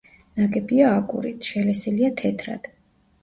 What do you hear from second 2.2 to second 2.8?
თეთრად.